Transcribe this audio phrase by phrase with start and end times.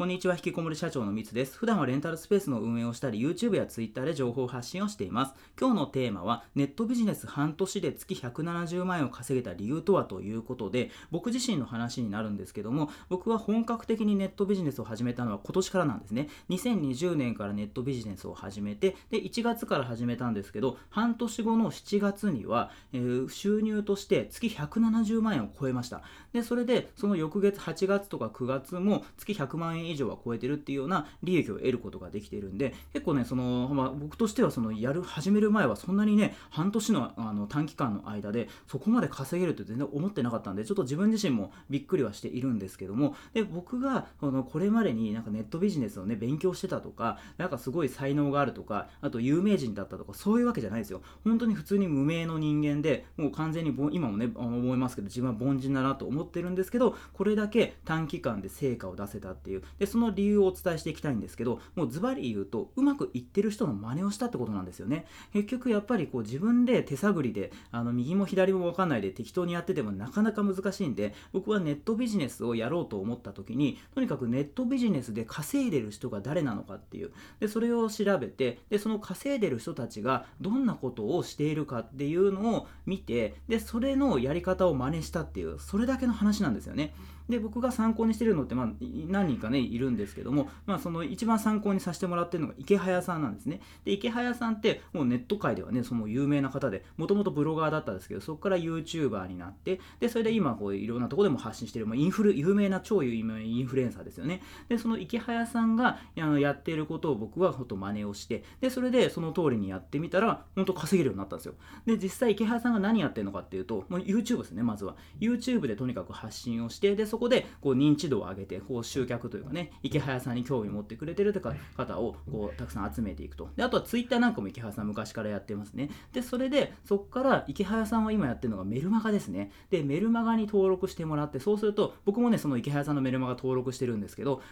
[0.00, 1.58] こんにちは、引きこもり社長のみつです。
[1.58, 5.34] 普段はレンタルスペースの運営をしたり、YouTube や Twitter で情報発信をしています。
[5.60, 16.30] 今日のテーマは、ネットビジネス半年で月170万円を稼げた理由とはということで、僕自身の話になるんですけども、僕は本格的にネットビジネスを始めたのは今年からなんですね。
[16.48, 26.00] 2020年からネットビジネスを始めて、で、1月から始めたんですけど、半年後の7月には、えー、収入として月170万円を超えました。
[26.32, 51.02] で、それで、その翌月8月とか9月も月100万円以上は超えてるっていうような利益を得ることができているんで結構ねその、まあ、僕としてはそのやる始める前はそんなにね半年のあの短期間の間でそこまで稼げるって全然思ってなかったんでちょっと自分自身もびっくりはしているんですけどもで僕がこのこれまでになんかネットビジネスをね勉強してたとかなんかすごい才能があるとかあと有名人だったとかそういうわけじゃないですよ。
[51.24, 65.06] 本当に普通に無名の人間でもう完全に今もね思いますけど自分は凡人だなと思ってるんですけどこれだけ短期間で成果を出せたっていうでその理由をお伝えしていきたいんですけどもうズバリ言うとうまくいってる人の真似をしたってことなんですよね。
[65.32, 86.94] 結局やっぱりこう自分で手探りであの右も左も分かんないで適当にやっててもなかなか難しいんで僕はネットビジネスをやろうと思った時にとにかくネットビジネスで稼いでる人が誰なのかっていうでそれを調べてでその稼いでる人たちがどんなことをしているかっていうのを見てでそれのやり方を真似したっていうそれだけの話なんですよね。
[87.30, 88.68] で僕が参考にしてるのって、まあ、
[89.08, 93.60] 何人かねいるんですけども、まあ、その一番参考にさせてもらってるのが池早さんなんですね。
[93.84, 104.42] で池早さんってもうネット界ではねその有名な方でもともとブロガーだったんですけどそこから YouTuber になってでそれで今こういろんなところでも発信してる、まあ、インフル有名な超有名インフルエンサーですよね。
[104.68, 111.54] でその池早さんがあのやってることを僕はほんと真似をしてでそれでその通りにやってみたら本当稼げるようになったんですよ。
[111.86, 114.96] で実際池早さんが何やってるのかっていうともう YouTube ですねまずは。
[115.20, 123.50] YouTube でとにかく発信をしてでそこでこう認知度を上げてこう集客というかね池早さんに興味持ってくれてるとか方をこうたくさん集めていくと。
[123.56, 125.90] であとは Twitter なんかも池早さん昔からやってますね。
[126.12, 129.52] でそれでそこから池早さんは今やってるのがメルマガですね。
[129.70, 134.42] でメルマガに登録してもらってそうすると僕もねその池早さんのメルマガ登録してるんですけど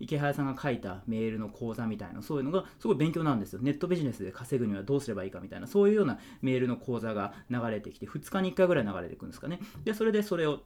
[0.00, 3.60] 池早さんが書いたメールの講座みたいなそういうのがすごい勉強なんですよ。
[3.62, 9.60] ネットビジネスで稼ぐにはどうすればいいかみたいなそういうようなメールの講座が流れてきて2日に1回ぐらい流れていくんですかね。
[9.84, 10.60] でそれでそれを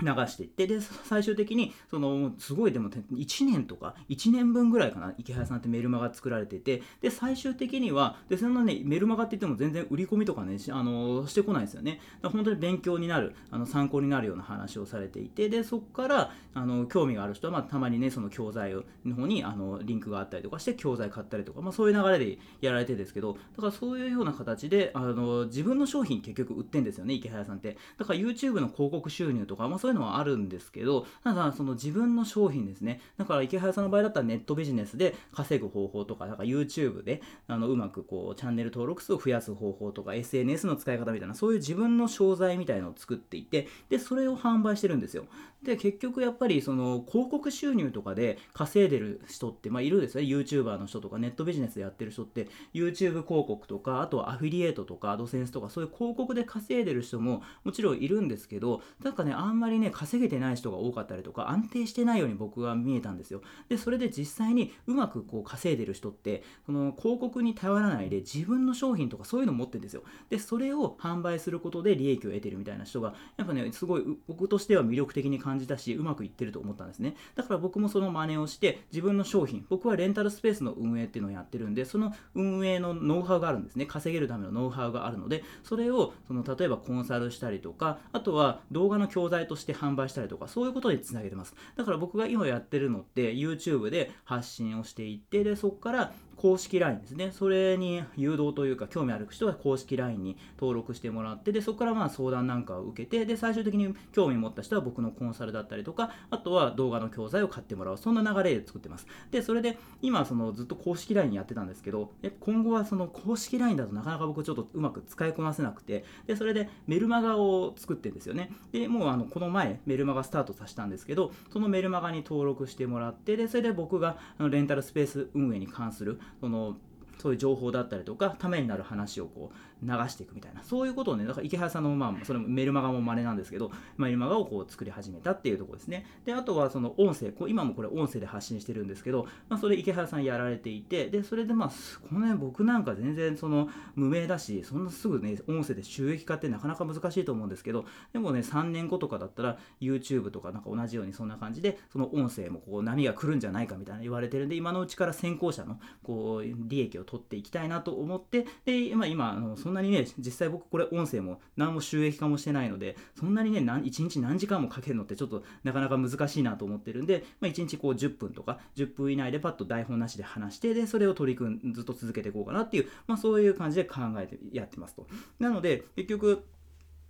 [0.00, 12.00] 流していってで最終的にそのすごいでも1年とか1年分ぐらいかな池原さんってメルマガ作られててで最終的にはでそのねメルマガって言っても全然売り込みとかねあのしてこないですよね。
[12.20, 27.76] だ本当に勉強になるあの参考になるような話をされていてでそこからあの興味がある人は、まあ、たまにねその教材の方にあのリンクがあったりとかして教材買ったりとか、まあ、そういう流れでやられてですけどだからそういうような形であの自分の商品結局売ってんですよね池原さんって。
[27.98, 33.00] だから YouTube の広告収入とか、まあ、そういうのはあるんですけど、ただその自分の商品ですね。
[33.18, 45.24] だから池原さんの場合だったらネットビジネスで稼ぐ方法とか、なんか YouTube であのうまくこうチャンネル登録数を増やす方法とか、SNS の使い方みたいな、そういう自分の商材みたいのを作っていて、で、それを販売してるんですよ。
[45.64, 50.22] で、結局やっぱりその広告収入とかで稼いでる人って、まあいるですね。
[50.22, 63.42] YouTuber の人とかネットビジネスでやってる人って、YouTube 広告とか、あとはアフィリエイトとかアドセンスとか、そういう広告で稼いでる人ももちろんいるんですけど、なんかね、あんまりね、稼げてない人が多かったりとか安定してないように僕は見えたんですよ。
[63.68, 70.02] でそれで実際にうまくこう稼いでる人ってその広告に頼らないで自分の商品とかそういうのを持ってるんですよ。
[70.30, 77.16] でそれを販売することで利益を得てるみたいな人がやっぱねすごい僕としては魅力的に感じたしうまくいってると思ったんですね。
[77.34, 83.86] だから僕もその真似をして自分の商品僕はレンタルスペースの運営っていうのをやってるんでその運営のノウハウがあるんですね。
[83.86, 91.54] 稼げるためのノウハウがあるのでそれをその例えばコンサルしたりとかあとは動画の教材としてして販売したりとかそういうことにつなげてます。
[91.76, 96.12] だから僕が今やってるのって YouTube で発信をしていってでそこから
[96.42, 97.30] 公式 LINE ですね。
[97.30, 107.96] それに誘導というか、興味ある人は公式 LINE に登録してもらって、で、そこからまあ相談なんかを受けて、で、最終的に興味持った人は僕のコンサルだったりとか、あとは動画の教材を買ってもらう。
[107.96, 109.06] そんな流れで作ってます。
[109.30, 118.50] で、それで、今、そのずっと公式 LINE やってたんですけど、今後はその公式 LINE だとなかなか僕ちょっとうまく使いこなせなくて、で、それでメルマガを作ってんですよね。
[118.72, 126.76] で、もうあの、この前、メルマガスタートさせたんですけど、そのメルマガに登録してもらって、で、それで僕があのレンタルスペース運営に関する、その、
[127.18, 130.62] そういう情報だったりとかためになる話をこう流していくみたいな。
[130.62, 136.06] そういうことをねだから池原さんのまあそれもメルマガも真似なんですけどメルマガをこう作り始めたっていうところですね。
[136.24, 137.32] であとはその音声。
[137.32, 141.70] こう今もこれ音声で発信してるんですけど、まあ、それ池原さんやられていてでそれでまあ
[142.08, 175.06] このね僕なんか全然その無名だしそんなすぐね音声で収益化ってなかなか難しいと思うんですけどでもね3年後とかだったら YouTube とかなんか同じようにそんな感じでその音声もこう波が来るんじゃないかみたいな言われてるんで今のうちから先行者のこう利益を取っていきたいなと思ってで、まあ、今あのそんなにね実際僕これ音声も何も収益化もしてないのでそんなにね1日何時間もかけるのってちょっとなかなか難しいなと思ってるんで、まあ、1日こう10分とか10分以内でパッと台本なしで話してでそれを取り組んずっと続けていこうかなっていう、まあ、そういう感じで考えてやってますと。
[175.38, 176.44] なので結局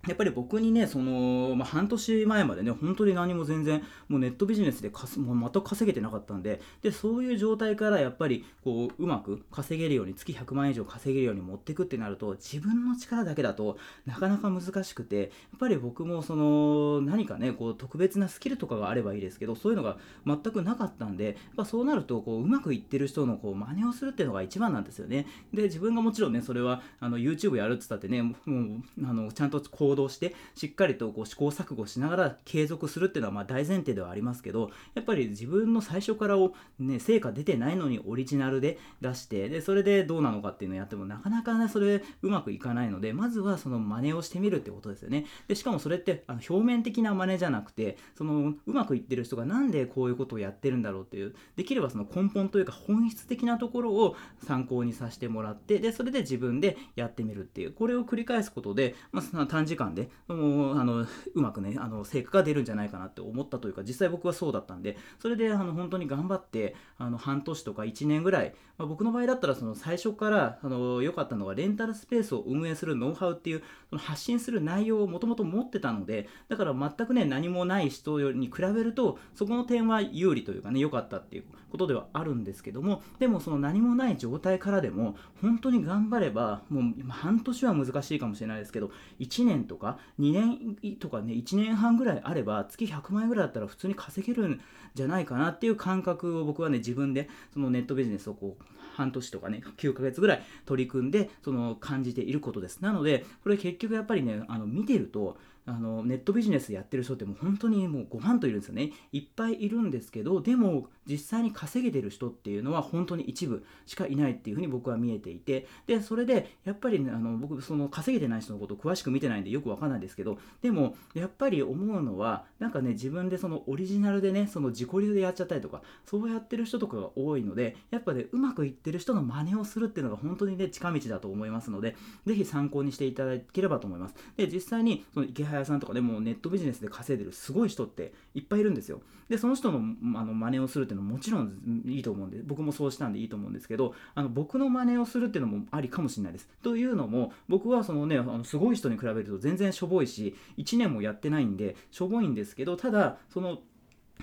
[0.07, 25.27] やっぱり僕にね、その、まあ、半年前までね、本当に何も全然、もうネットビジネスでかすもう全く稼げてなかったんで、で、そういう状態からやっぱり、こう、うまく稼げるように、月100万円以上稼げるように持っていくってなると、自分の力だけだとなかなか難しくて、やっぱり僕もその、何かね、こう、特別なスキルとかがあればいいですけど、そういうのが全くなかったんで、やっぱそうなると、こう、うまくいってる人のこう、真似をするっていうのが一番なんですよね。
[25.53, 45.25] で、自分がもちろんね、それは、あの、YouTube やるって言ったってね、もう、あの、ちゃんとこう、行動してしっかりとこう試行錯誤しながら継続するっていうのはま大前提ではありますけどやっぱり自分の最初からを、ね、成果出てないのにオリジナルで出してでそれでどうなのかっていうのをやってもなかなかねそれうまくいかないのでまずはその真似をしてみるってことですよね。
[45.47, 90.31] でしかもそれってあの表面的な真似じゃなくてそのうまくいってる人がなんでこういうことをやってるんだろうっていうできればその根本というか本質的なところを参考にさせてもらってでそれで自分でやってみるっていうこれを繰り返すことで、まあ、短時間でもうあのうまくねあの成果が出るんじゃないかなって思ったというか実際僕はそうだったんでそれであの本当に頑張ってあの半年とか1年ぐらい、まあ、僕の場合だったらその最初からあの良かったのがレンタルスペースを運営するノウハウっていうその発信する内容をもともと持ってたのでだから全くね何もない人に比べるとそこの点は有利というかね良かったっていうことではあるんですけどもでもその何もない状態からでも本当に頑張ればもう半年は難しいかもしれないですけど1年ととか2
[90.77, 94.61] 年とかね1年半ぐらいあれば月100万円ぐらいだったら普通に稼げるん
[94.93, 98.63] じゃないかなっていう感覚を僕はね自分でそのネットビジネスをこう
[98.95, 102.79] 半年とかね9ヶ月ぐらい取り組んでその感じていることです。
[102.81, 108.91] なのでこれ結局やっぱりねあの見てるとあのネットビジネスやってる人ってもう本当にもう5万といるんですよね。
[109.11, 115.67] いっぱいいるんですけどでも実際に稼げてる人っていうのは本当に一部しかいないっていうふうに僕は見えていて。
[115.87, 120.37] でそれでやっぱり、ね、あの僕その稼げてない人のことを詳しく見てないんでよくわかんないですけど。
[120.61, 131.95] でもやっぱり思うのはなんかね自分でそのオリジナルでねその自己流でやっちゃったりとかそうやってる人とかが多いのでやっぱねうまくいってる人の真似をするっていうのが本当にね近道だと思いますので
[132.25, 134.15] ぜひ参考にしていただければと思います。
[134.37, 139.79] で実際にその池屋さんとかでもネットビジネスで稼いでるすごい人っていっぱいいるんですよでその人の
[140.19, 153.59] あの真似をするっていうのももちろんいいと思うんで僕もそうしたんでいいと思うんですけどあの僕の真似をするっていうのもありかもしれないですというのも僕はそのねあのすごい人に比べると全然しょぼいし1年もやってないんでしょぼいんですけどただその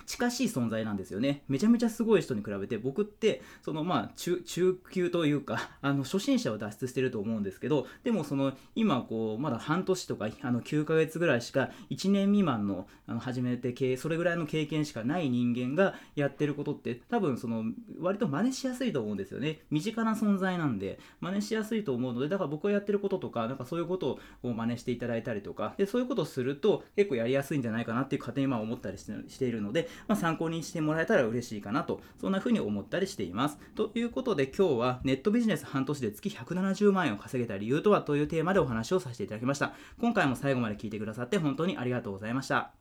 [0.06, 1.42] 近しい存在なんですよね。
[1.48, 17.64] めちゃめちゃすごい人に比べて、僕って、そのまあ中、中級というか、 あの、初心者を脱出してると思うんですけど、でもその、今こう、まだ半年とか、あの、9ヶ月ぐらいしか、1年未満の、あの、始めて経、それぐらいの経験しかない人間がやってることって、多分その、
[17.98, 19.60] 割と真似しやすいと思うんですよね。
[19.70, 33.58] 身近な存在なんで、真似しやすいと思うので、だから僕がやってることとか、なんかそういうことを真似していただいたりとか、で、そういうことをすると、結構やりやすいんじゃないかなっていう勝手にまあ思ったりしているのでで、まあ、参考にしてもらえたら嬉しいかなと、そんな風に思ったりしています。
[33.74, 39.72] ということで今日はネットビジネス半年で月170万円を稼げた理由とはというテーマでお話をさせていただきました。
[39.98, 42.79] 今回も最後まで聞いてくださって本当にありがとうございました。